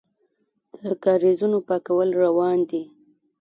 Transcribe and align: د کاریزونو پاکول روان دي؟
د 0.83 0.85
کاریزونو 1.03 1.57
پاکول 1.67 2.09
روان 2.23 2.57
دي؟ 2.69 2.83